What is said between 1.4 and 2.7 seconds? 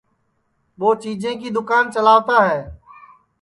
کی دوکان چلاوتا ہے